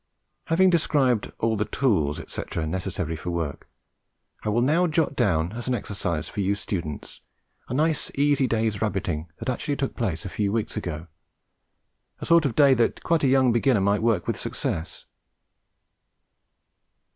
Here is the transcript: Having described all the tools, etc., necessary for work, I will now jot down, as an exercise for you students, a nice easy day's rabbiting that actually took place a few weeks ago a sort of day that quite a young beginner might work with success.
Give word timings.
Having 0.45 0.71
described 0.71 1.31
all 1.37 1.55
the 1.55 1.65
tools, 1.65 2.19
etc., 2.19 2.65
necessary 2.65 3.15
for 3.15 3.29
work, 3.29 3.69
I 4.43 4.49
will 4.49 4.63
now 4.63 4.87
jot 4.87 5.15
down, 5.15 5.51
as 5.51 5.67
an 5.67 5.75
exercise 5.75 6.27
for 6.27 6.39
you 6.41 6.55
students, 6.55 7.21
a 7.69 7.75
nice 7.75 8.09
easy 8.15 8.47
day's 8.47 8.81
rabbiting 8.81 9.29
that 9.37 9.47
actually 9.47 9.75
took 9.75 9.95
place 9.95 10.25
a 10.25 10.27
few 10.29 10.51
weeks 10.51 10.75
ago 10.75 11.05
a 12.19 12.25
sort 12.25 12.45
of 12.47 12.55
day 12.55 12.73
that 12.73 13.03
quite 13.03 13.23
a 13.23 13.27
young 13.27 13.51
beginner 13.51 13.79
might 13.81 14.01
work 14.01 14.25
with 14.25 14.39
success. 14.39 15.05